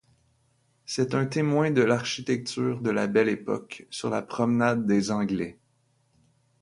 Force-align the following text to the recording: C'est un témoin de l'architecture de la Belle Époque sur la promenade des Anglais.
C'est 0.83 1.13
un 1.13 1.27
témoin 1.27 1.69
de 1.69 1.83
l'architecture 1.83 2.81
de 2.81 2.89
la 2.89 3.05
Belle 3.05 3.29
Époque 3.29 3.85
sur 3.91 4.09
la 4.09 4.23
promenade 4.23 4.87
des 4.87 5.11
Anglais. 5.11 5.59